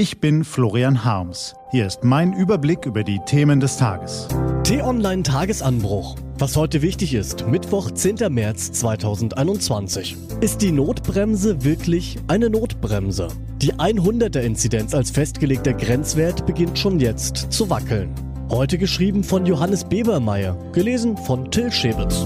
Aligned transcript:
Ich 0.00 0.18
bin 0.18 0.44
Florian 0.44 1.04
Harms. 1.04 1.54
Hier 1.72 1.86
ist 1.86 2.04
mein 2.04 2.32
Überblick 2.32 2.86
über 2.86 3.04
die 3.04 3.20
Themen 3.26 3.60
des 3.60 3.76
Tages. 3.76 4.28
T-Online 4.64 5.22
Tagesanbruch. 5.22 6.16
Was 6.38 6.56
heute 6.56 6.80
wichtig 6.80 7.12
ist, 7.12 7.46
Mittwoch, 7.46 7.90
10. 7.90 8.32
März 8.32 8.72
2021. 8.72 10.16
Ist 10.40 10.62
die 10.62 10.72
Notbremse 10.72 11.64
wirklich 11.64 12.16
eine 12.28 12.48
Notbremse? 12.48 13.28
Die 13.58 13.74
100er-Inzidenz 13.74 14.94
als 14.94 15.10
festgelegter 15.10 15.74
Grenzwert 15.74 16.46
beginnt 16.46 16.78
schon 16.78 16.98
jetzt 16.98 17.52
zu 17.52 17.68
wackeln. 17.68 18.14
Heute 18.48 18.78
geschrieben 18.78 19.22
von 19.22 19.44
Johannes 19.44 19.84
Bebermeier, 19.84 20.56
gelesen 20.72 21.18
von 21.18 21.50
Till 21.50 21.70
Schäbitz. 21.70 22.24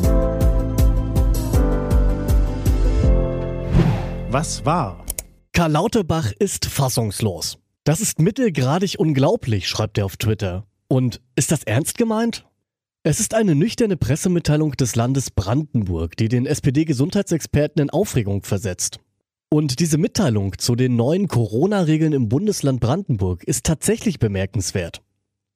Was 4.31 4.65
war? 4.65 5.05
Karl 5.53 5.73
Lauterbach 5.73 6.31
ist 6.39 6.67
fassungslos. 6.67 7.59
Das 7.85 8.01
ist 8.01 8.19
mittelgradig 8.19 8.99
unglaublich, 8.99 9.69
schreibt 9.69 9.99
er 9.99 10.07
auf 10.07 10.17
Twitter. 10.17 10.67
Und 10.89 11.21
ist 11.37 11.53
das 11.53 11.65
ernst 11.65 11.99
gemeint? 11.99 12.47
Es 13.03 13.21
ist 13.21 13.35
eine 13.35 13.55
nüchterne 13.55 13.99
Pressemitteilung 13.99 14.73
des 14.73 14.97
Landes 14.97 15.31
Brandenburg, 15.31 16.17
die 16.17 16.31
den 16.31 16.47
SPD-Gesundheitsexperten 16.47 17.83
in 17.83 17.91
Aufregung 17.91 18.43
versetzt. 18.43 19.01
Und 19.51 19.81
diese 19.81 19.99
Mitteilung 19.99 20.57
zu 20.57 20.77
den 20.77 20.97
neuen 20.97 21.29
Corona-Regeln 21.29 22.15
im 22.15 22.31
Bundesland 22.31 22.81
Brandenburg 22.81 23.45
ist 23.45 23.67
tatsächlich 23.67 24.19
bemerkenswert. 24.19 25.03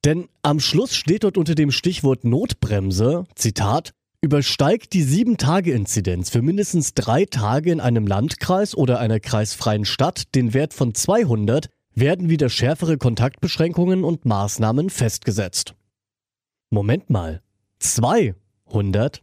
Denn 0.04 0.28
am 0.42 0.60
Schluss 0.60 0.94
steht 0.94 1.24
dort 1.24 1.38
unter 1.38 1.54
dem 1.54 1.70
Stichwort 1.70 2.24
Notbremse, 2.24 3.24
Zitat, 3.36 3.92
übersteigt 4.20 4.92
die 4.92 5.04
7-Tage-Inzidenz 5.04 6.28
für 6.28 6.42
mindestens 6.42 6.92
drei 6.92 7.24
Tage 7.24 7.72
in 7.72 7.80
einem 7.80 8.06
Landkreis 8.06 8.76
oder 8.76 9.00
einer 9.00 9.18
kreisfreien 9.18 9.86
Stadt 9.86 10.34
den 10.34 10.52
Wert 10.52 10.74
von 10.74 10.94
200, 10.94 11.70
werden 12.00 12.28
wieder 12.28 12.48
schärfere 12.48 12.98
Kontaktbeschränkungen 12.98 14.04
und 14.04 14.24
Maßnahmen 14.24 14.90
festgesetzt. 14.90 15.74
Moment 16.70 17.10
mal, 17.10 17.42
200? 17.78 19.22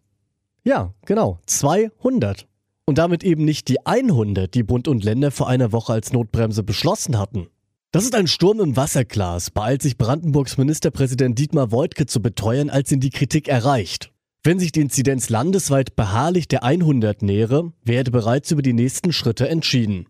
Ja, 0.64 0.94
genau, 1.06 1.40
200. 1.46 2.48
Und 2.86 2.98
damit 2.98 3.24
eben 3.24 3.46
nicht 3.46 3.68
die 3.68 3.86
100, 3.86 4.54
die 4.54 4.64
Bund 4.64 4.88
und 4.88 5.04
Länder 5.04 5.32
vor 5.32 5.48
einer 5.48 5.72
Woche 5.72 5.94
als 5.94 6.14
Notbremse 6.14 6.64
beschlossen 6.64 7.18
hatten. 7.18 7.48
Das 7.92 8.04
ist 8.04 8.16
ein 8.16 8.28
Sturm 8.28 8.60
im 8.60 8.76
Wasserglas, 8.76 9.52
beeilt 9.52 9.82
sich 9.82 9.98
Brandenburgs 9.98 10.58
Ministerpräsident 10.58 11.40
Dietmar 11.40 11.72
Woidke 11.72 12.06
zu 12.06 12.22
beteuern, 12.22 12.70
als 12.70 12.92
ihn 12.92 13.00
die 13.00 13.10
Kritik 13.10 13.48
erreicht. 13.48 14.12
Wenn 14.44 14.60
sich 14.60 14.72
die 14.72 14.82
Inzidenz 14.82 15.30
landesweit 15.30 15.96
beharrlich 15.96 16.48
der 16.48 16.64
100 16.64 17.22
nähere, 17.22 17.72
werde 17.84 18.12
bereits 18.12 18.52
über 18.52 18.62
die 18.62 18.74
nächsten 18.74 19.14
Schritte 19.14 19.48
entschieden. 19.48 20.08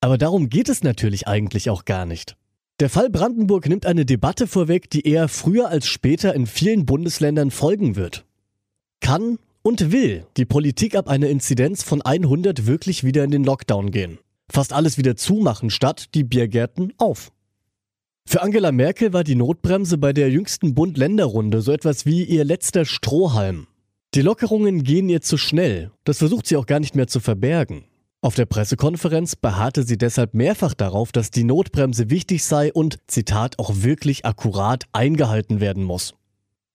Aber 0.00 0.18
darum 0.18 0.48
geht 0.48 0.68
es 0.68 0.82
natürlich 0.82 1.26
eigentlich 1.26 1.70
auch 1.70 1.84
gar 1.84 2.06
nicht. 2.06 2.36
Der 2.80 2.88
Fall 2.88 3.10
Brandenburg 3.10 3.68
nimmt 3.68 3.86
eine 3.86 4.06
Debatte 4.06 4.46
vorweg, 4.46 4.88
die 4.90 5.06
eher 5.06 5.26
früher 5.26 5.68
als 5.68 5.88
später 5.88 6.34
in 6.34 6.46
vielen 6.46 6.86
Bundesländern 6.86 7.50
folgen 7.50 7.96
wird. 7.96 8.24
Kann 9.00 9.38
und 9.62 9.90
will 9.90 10.26
die 10.36 10.44
Politik 10.44 10.94
ab 10.94 11.08
einer 11.08 11.28
Inzidenz 11.28 11.82
von 11.82 12.02
100 12.02 12.66
wirklich 12.66 13.02
wieder 13.02 13.24
in 13.24 13.32
den 13.32 13.42
Lockdown 13.42 13.90
gehen? 13.90 14.18
Fast 14.48 14.72
alles 14.72 14.96
wieder 14.96 15.16
zumachen 15.16 15.70
statt 15.70 16.14
die 16.14 16.24
Biergärten 16.24 16.92
auf. 16.98 17.32
Für 18.24 18.42
Angela 18.42 18.70
Merkel 18.70 19.12
war 19.12 19.24
die 19.24 19.34
Notbremse 19.34 19.98
bei 19.98 20.12
der 20.12 20.30
jüngsten 20.30 20.74
Bund-Länder-Runde 20.74 21.60
so 21.60 21.72
etwas 21.72 22.06
wie 22.06 22.24
ihr 22.24 22.44
letzter 22.44 22.84
Strohhalm. 22.84 23.66
Die 24.14 24.22
Lockerungen 24.22 24.84
gehen 24.84 25.08
ihr 25.08 25.20
zu 25.20 25.36
schnell, 25.36 25.90
das 26.04 26.18
versucht 26.18 26.46
sie 26.46 26.56
auch 26.56 26.66
gar 26.66 26.78
nicht 26.78 26.94
mehr 26.94 27.08
zu 27.08 27.20
verbergen. 27.20 27.87
Auf 28.20 28.34
der 28.34 28.46
Pressekonferenz 28.46 29.36
beharrte 29.36 29.84
sie 29.84 29.96
deshalb 29.96 30.34
mehrfach 30.34 30.74
darauf, 30.74 31.12
dass 31.12 31.30
die 31.30 31.44
Notbremse 31.44 32.10
wichtig 32.10 32.42
sei 32.44 32.72
und, 32.72 32.98
Zitat, 33.06 33.60
auch 33.60 33.70
wirklich 33.76 34.24
akkurat 34.24 34.86
eingehalten 34.92 35.60
werden 35.60 35.84
muss. 35.84 36.14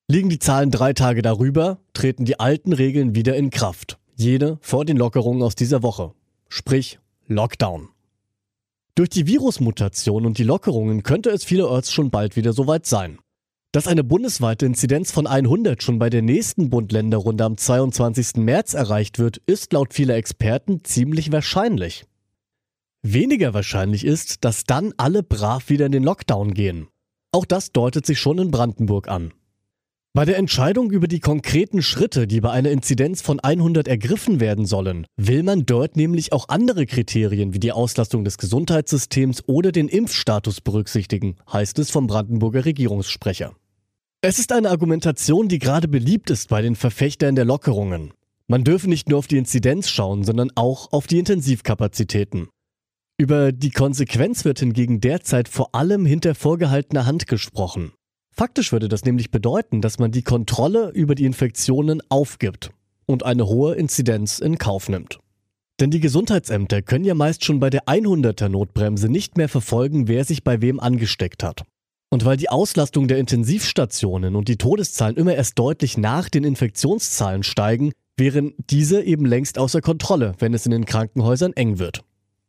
Liegen 0.07 0.29
die 0.29 0.39
Zahlen 0.39 0.71
drei 0.71 0.93
Tage 0.93 1.21
darüber, 1.21 1.79
treten 1.91 2.23
die 2.23 2.39
alten 2.39 2.71
Regeln 2.71 3.13
wieder 3.13 3.35
in 3.35 3.49
Kraft. 3.49 3.99
Jede 4.15 4.57
vor 4.61 4.85
den 4.85 4.95
Lockerungen 4.95 5.43
aus 5.43 5.55
dieser 5.55 5.83
Woche. 5.83 6.13
Sprich 6.47 6.99
Lockdown. 7.27 7.89
Durch 8.95 9.09
die 9.09 9.27
Virusmutation 9.27 10.25
und 10.25 10.37
die 10.37 10.43
Lockerungen 10.43 11.03
könnte 11.03 11.29
es 11.29 11.43
vielerorts 11.43 11.91
schon 11.91 12.09
bald 12.09 12.37
wieder 12.37 12.53
soweit 12.53 12.85
sein. 12.85 13.19
Dass 13.73 13.87
eine 13.87 14.03
bundesweite 14.03 14.67
Inzidenz 14.67 15.11
von 15.11 15.25
100 15.25 15.81
schon 15.81 15.97
bei 15.97 16.11
der 16.11 16.21
nächsten 16.21 16.69
Bund-Länder-Runde 16.69 17.43
am 17.43 17.57
22. 17.57 18.35
März 18.35 18.75
erreicht 18.75 19.17
wird, 19.17 19.37
ist 19.47 19.73
laut 19.73 19.95
vieler 19.95 20.15
Experten 20.15 20.83
ziemlich 20.83 21.31
wahrscheinlich. 21.31 22.05
Weniger 23.01 23.55
wahrscheinlich 23.55 24.05
ist, 24.05 24.45
dass 24.45 24.65
dann 24.65 24.93
alle 24.97 25.23
brav 25.23 25.69
wieder 25.69 25.87
in 25.87 25.91
den 25.91 26.03
Lockdown 26.03 26.53
gehen. 26.53 26.87
Auch 27.31 27.45
das 27.45 27.71
deutet 27.71 28.05
sich 28.05 28.19
schon 28.19 28.37
in 28.37 28.51
Brandenburg 28.51 29.07
an. 29.07 29.33
Bei 30.13 30.25
der 30.25 30.37
Entscheidung 30.37 30.91
über 30.91 31.07
die 31.07 31.19
konkreten 31.19 31.81
Schritte, 31.81 32.27
die 32.27 32.41
bei 32.41 32.51
einer 32.51 32.69
Inzidenz 32.69 33.23
von 33.23 33.39
100 33.39 33.87
ergriffen 33.87 34.39
werden 34.39 34.67
sollen, 34.67 35.07
will 35.17 35.41
man 35.41 35.65
dort 35.65 35.95
nämlich 35.97 36.31
auch 36.31 36.47
andere 36.47 36.85
Kriterien 36.85 37.55
wie 37.55 37.59
die 37.59 37.71
Auslastung 37.71 38.23
des 38.23 38.37
Gesundheitssystems 38.37 39.41
oder 39.47 39.71
den 39.71 39.87
Impfstatus 39.87 40.61
berücksichtigen, 40.61 41.37
heißt 41.51 41.79
es 41.79 41.89
vom 41.89 42.05
Brandenburger 42.05 42.65
Regierungssprecher. 42.65 43.55
Es 44.25 44.39
ist 44.39 44.53
eine 44.53 44.69
Argumentation, 44.69 45.49
die 45.49 45.59
gerade 45.59 45.89
beliebt 45.89 46.29
ist 46.29 46.47
bei 46.47 46.61
den 46.61 46.77
Verfechtern 46.77 47.35
der 47.35 47.43
Lockerungen. 47.43 48.13
Man 48.47 48.63
dürfe 48.63 48.87
nicht 48.87 49.09
nur 49.09 49.19
auf 49.19 49.27
die 49.27 49.35
Inzidenz 49.35 49.89
schauen, 49.89 50.23
sondern 50.23 50.49
auch 50.55 50.93
auf 50.93 51.07
die 51.07 51.19
Intensivkapazitäten. 51.19 52.47
Über 53.17 53.51
die 53.51 53.71
Konsequenz 53.71 54.45
wird 54.45 54.59
hingegen 54.59 55.01
derzeit 55.01 55.49
vor 55.49 55.75
allem 55.75 56.05
hinter 56.05 56.35
vorgehaltener 56.35 57.05
Hand 57.05 57.27
gesprochen. 57.27 57.91
Faktisch 58.31 58.71
würde 58.71 58.87
das 58.87 59.03
nämlich 59.03 59.29
bedeuten, 59.29 59.81
dass 59.81 59.99
man 59.99 60.13
die 60.13 60.23
Kontrolle 60.23 60.91
über 60.91 61.15
die 61.15 61.25
Infektionen 61.25 62.01
aufgibt 62.07 62.71
und 63.05 63.25
eine 63.25 63.47
hohe 63.47 63.75
Inzidenz 63.75 64.39
in 64.39 64.57
Kauf 64.57 64.87
nimmt. 64.87 65.19
Denn 65.81 65.91
die 65.91 65.99
Gesundheitsämter 65.99 66.81
können 66.81 67.03
ja 67.03 67.13
meist 67.13 67.43
schon 67.43 67.59
bei 67.59 67.69
der 67.69 67.87
100er 67.87 68.47
Notbremse 68.47 69.09
nicht 69.09 69.35
mehr 69.35 69.49
verfolgen, 69.49 70.07
wer 70.07 70.23
sich 70.23 70.45
bei 70.45 70.61
wem 70.61 70.79
angesteckt 70.79 71.43
hat. 71.43 71.65
Und 72.13 72.25
weil 72.25 72.37
die 72.37 72.49
Auslastung 72.49 73.07
der 73.07 73.17
Intensivstationen 73.17 74.35
und 74.35 74.47
die 74.47 74.57
Todeszahlen 74.57 75.17
immer 75.17 75.33
erst 75.33 75.57
deutlich 75.57 75.97
nach 75.97 76.29
den 76.29 76.43
Infektionszahlen 76.43 77.41
steigen, 77.41 77.91
wären 78.17 78.53
diese 78.69 79.01
eben 79.01 79.25
längst 79.25 79.57
außer 79.57 79.81
Kontrolle, 79.81 80.33
wenn 80.37 80.53
es 80.53 80.67
in 80.67 80.73
den 80.73 80.85
Krankenhäusern 80.85 81.53
eng 81.53 81.79
wird. 81.79 82.03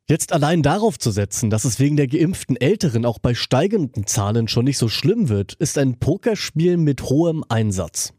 Jetzt 0.06 0.34
allein 0.34 0.62
darauf 0.62 0.98
zu 0.98 1.10
setzen, 1.10 1.48
dass 1.48 1.64
es 1.64 1.80
wegen 1.80 1.96
der 1.96 2.08
geimpften 2.08 2.56
Älteren 2.56 3.06
auch 3.06 3.18
bei 3.18 3.32
steigenden 3.32 4.06
Zahlen 4.06 4.48
schon 4.48 4.66
nicht 4.66 4.76
so 4.76 4.88
schlimm 4.88 5.30
wird, 5.30 5.54
ist 5.54 5.78
ein 5.78 5.98
Pokerspiel 5.98 6.76
mit 6.76 7.04
hohem 7.04 7.42
Einsatz. 7.48 8.12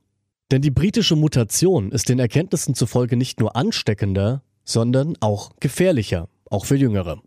Denn 0.50 0.64
die 0.64 0.72
britische 0.72 1.16
Mutation 1.16 1.92
ist 1.92 2.10
den 2.10 2.18
Erkenntnissen 2.18 2.74
zufolge 2.74 3.18
nicht 3.18 3.40
nur 3.40 3.56
ansteckender, 3.56 4.42
sondern 4.64 5.16
auch 5.20 5.52
gefährlicher, 5.60 6.28
auch 6.50 6.66
für 6.66 6.76
Jüngere. 6.76 7.22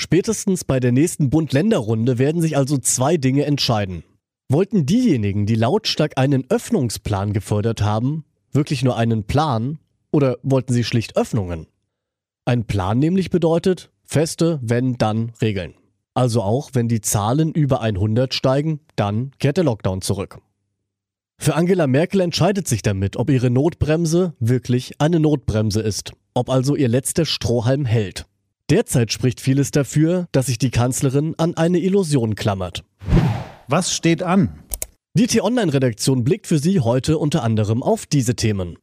Spätestens 0.00 0.62
bei 0.62 0.78
der 0.78 0.92
nächsten 0.92 1.28
Bund-Länder-Runde 1.28 2.18
werden 2.18 2.40
sich 2.40 2.56
also 2.56 2.78
zwei 2.78 3.16
Dinge 3.16 3.44
entscheiden. 3.46 4.04
Wollten 4.48 4.86
diejenigen, 4.86 5.44
die 5.44 5.56
lautstark 5.56 6.12
einen 6.18 6.48
Öffnungsplan 6.48 7.32
gefordert 7.32 7.82
haben, 7.82 8.24
wirklich 8.52 8.84
nur 8.84 8.96
einen 8.96 9.24
Plan 9.24 9.80
oder 10.12 10.38
wollten 10.44 10.72
sie 10.72 10.84
schlicht 10.84 11.16
Öffnungen? 11.16 11.66
Ein 12.44 12.64
Plan 12.64 13.00
nämlich 13.00 13.30
bedeutet 13.30 13.90
feste, 14.04 14.60
wenn, 14.62 14.98
dann 14.98 15.32
Regeln. 15.42 15.74
Also 16.14 16.42
auch, 16.42 16.70
wenn 16.74 16.86
die 16.86 17.00
Zahlen 17.00 17.50
über 17.50 17.80
100 17.80 18.32
steigen, 18.32 18.78
dann 18.94 19.32
kehrt 19.40 19.56
der 19.56 19.64
Lockdown 19.64 20.00
zurück. 20.00 20.38
Für 21.40 21.56
Angela 21.56 21.88
Merkel 21.88 22.20
entscheidet 22.20 22.68
sich 22.68 22.82
damit, 22.82 23.16
ob 23.16 23.30
ihre 23.30 23.50
Notbremse 23.50 24.34
wirklich 24.38 25.00
eine 25.00 25.18
Notbremse 25.18 25.80
ist, 25.80 26.12
ob 26.34 26.50
also 26.50 26.76
ihr 26.76 26.88
letzter 26.88 27.24
Strohhalm 27.24 27.84
hält. 27.84 28.27
Derzeit 28.70 29.10
spricht 29.10 29.40
vieles 29.40 29.70
dafür, 29.70 30.26
dass 30.30 30.46
sich 30.46 30.58
die 30.58 30.70
Kanzlerin 30.70 31.34
an 31.38 31.56
eine 31.56 31.78
Illusion 31.78 32.34
klammert. 32.34 32.84
Was 33.66 33.94
steht 33.94 34.22
an? 34.22 34.62
Die 35.14 35.26
T-Online-Redaktion 35.26 36.22
blickt 36.22 36.46
für 36.46 36.58
Sie 36.58 36.80
heute 36.80 37.16
unter 37.16 37.42
anderem 37.42 37.82
auf 37.82 38.04
diese 38.04 38.36
Themen. 38.36 38.76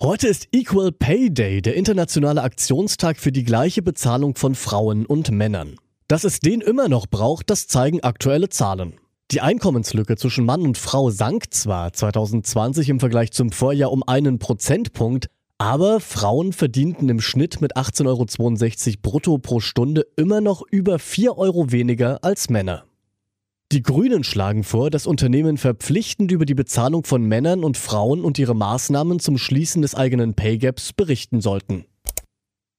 Heute 0.00 0.28
ist 0.28 0.48
Equal 0.52 0.92
Pay 0.92 1.34
Day, 1.34 1.60
der 1.62 1.74
internationale 1.74 2.42
Aktionstag 2.42 3.18
für 3.18 3.32
die 3.32 3.42
gleiche 3.42 3.82
Bezahlung 3.82 4.36
von 4.36 4.54
Frauen 4.54 5.04
und 5.04 5.32
Männern. 5.32 5.74
Dass 6.06 6.22
es 6.22 6.38
den 6.38 6.60
immer 6.60 6.88
noch 6.88 7.06
braucht, 7.06 7.50
das 7.50 7.66
zeigen 7.66 8.04
aktuelle 8.04 8.50
Zahlen. 8.50 8.94
Die 9.32 9.40
Einkommenslücke 9.40 10.16
zwischen 10.16 10.44
Mann 10.44 10.62
und 10.62 10.78
Frau 10.78 11.10
sank 11.10 11.52
zwar 11.52 11.92
2020 11.92 12.88
im 12.88 13.00
Vergleich 13.00 13.32
zum 13.32 13.50
Vorjahr 13.50 13.90
um 13.90 14.04
einen 14.04 14.38
Prozentpunkt, 14.38 15.28
aber 15.62 16.00
Frauen 16.00 16.52
verdienten 16.52 17.08
im 17.08 17.20
Schnitt 17.20 17.60
mit 17.60 17.76
18,62 17.76 18.88
Euro 18.88 18.98
brutto 19.00 19.38
pro 19.38 19.60
Stunde 19.60 20.04
immer 20.16 20.40
noch 20.40 20.62
über 20.68 20.98
4 20.98 21.38
Euro 21.38 21.70
weniger 21.70 22.24
als 22.24 22.50
Männer. 22.50 22.84
Die 23.70 23.84
Grünen 23.84 24.24
schlagen 24.24 24.64
vor, 24.64 24.90
dass 24.90 25.06
Unternehmen 25.06 25.58
verpflichtend 25.58 26.32
über 26.32 26.46
die 26.46 26.56
Bezahlung 26.56 27.04
von 27.04 27.22
Männern 27.22 27.62
und 27.62 27.76
Frauen 27.76 28.24
und 28.24 28.40
ihre 28.40 28.56
Maßnahmen 28.56 29.20
zum 29.20 29.38
Schließen 29.38 29.82
des 29.82 29.94
eigenen 29.94 30.34
Pay 30.34 30.58
Gaps 30.58 30.92
berichten 30.92 31.40
sollten. 31.40 31.84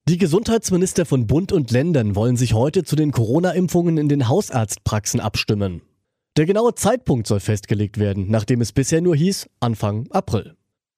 Die 0.06 0.18
Gesundheitsminister 0.18 1.06
von 1.06 1.26
Bund 1.26 1.52
und 1.52 1.70
Ländern 1.70 2.14
wollen 2.14 2.36
sich 2.36 2.52
heute 2.52 2.84
zu 2.84 2.96
den 2.96 3.12
Corona-Impfungen 3.12 3.96
in 3.96 4.10
den 4.10 4.28
Hausarztpraxen 4.28 5.20
abstimmen. 5.20 5.80
Der 6.36 6.44
genaue 6.44 6.74
Zeitpunkt 6.74 7.28
soll 7.28 7.40
festgelegt 7.40 7.96
werden, 7.96 8.26
nachdem 8.28 8.60
es 8.60 8.72
bisher 8.72 9.00
nur 9.00 9.16
hieß 9.16 9.48
Anfang 9.60 10.06
April. 10.10 10.54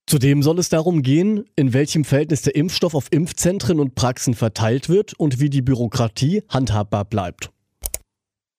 Zudem 0.08 0.40
soll 0.44 0.60
es 0.60 0.68
darum 0.68 1.02
gehen, 1.02 1.46
in 1.56 1.72
welchem 1.72 2.04
Verhältnis 2.04 2.42
der 2.42 2.54
Impfstoff 2.54 2.94
auf 2.94 3.08
Impfzentren 3.10 3.80
und 3.80 3.96
Praxen 3.96 4.34
verteilt 4.34 4.88
wird 4.88 5.14
und 5.14 5.40
wie 5.40 5.50
die 5.50 5.62
Bürokratie 5.62 6.44
handhabbar 6.48 7.04
bleibt. 7.04 7.50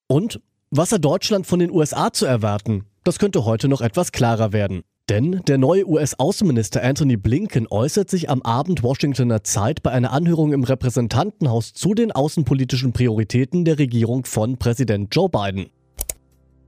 Und 0.07 0.41
was 0.71 0.91
hat 0.91 1.05
Deutschland 1.05 1.47
von 1.47 1.59
den 1.59 1.71
USA 1.71 2.11
zu 2.11 2.25
erwarten? 2.25 2.83
Das 3.05 3.17
könnte 3.17 3.45
heute 3.45 3.69
noch 3.69 3.79
etwas 3.79 4.11
klarer 4.11 4.51
werden. 4.51 4.81
Denn 5.09 5.41
der 5.47 5.57
neue 5.57 5.87
US-Außenminister 5.87 6.83
Anthony 6.83 7.15
Blinken 7.15 7.65
äußert 7.69 8.09
sich 8.09 8.29
am 8.29 8.41
Abend 8.41 8.83
Washingtoner 8.83 9.41
Zeit 9.45 9.81
bei 9.81 9.91
einer 9.91 10.11
Anhörung 10.11 10.51
im 10.51 10.65
Repräsentantenhaus 10.65 11.73
zu 11.73 11.93
den 11.93 12.11
außenpolitischen 12.11 12.91
Prioritäten 12.91 13.63
der 13.63 13.79
Regierung 13.79 14.25
von 14.25 14.57
Präsident 14.57 15.15
Joe 15.15 15.29
Biden. 15.29 15.67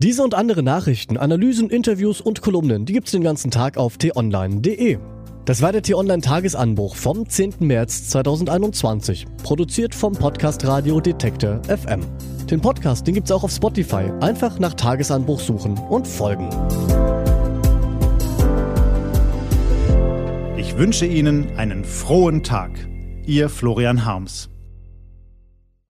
Diese 0.01 0.24
und 0.24 0.34
andere 0.34 0.63
Nachrichten, 0.63 1.18
Analysen, 1.18 1.69
Interviews 1.69 2.22
und 2.22 2.42
Kolumnen, 2.42 2.86
die 2.86 2.94
gibt's 2.94 3.12
den 3.12 3.22
ganzen 3.22 3.51
Tag 3.51 3.75
auf 3.75 3.98
t-online.de. 3.98 4.98
Das 5.44 5.62
war 5.62 5.74
der 5.74 5.81
T-Online-Tagesanbruch 5.81 6.96
vom 6.96 7.28
10. 7.28 7.56
März 7.60 8.07
2021, 8.07 9.25
produziert 9.44 9.94
vom 9.94 10.13
Podcast 10.13 10.66
Radio 10.66 11.01
Detektor 11.01 11.62
FM. 11.66 12.00
Den 12.50 12.62
Podcast, 12.62 13.07
den 13.07 13.16
gibt's 13.16 13.30
auch 13.30 13.44
auf 13.44 13.51
Spotify. 13.51 14.10
Einfach 14.22 14.57
nach 14.57 14.74
Tagesanbruch 14.74 15.42
suchen 15.42 15.78
und 15.78 16.07
folgen. 16.07 16.48
Ich 20.56 20.78
wünsche 20.78 21.07
Ihnen 21.07 21.57
einen 21.57 21.84
frohen 21.84 22.42
Tag. 22.42 22.72
Ihr 23.25 23.50
Florian 23.50 24.06
Harms. 24.06 24.50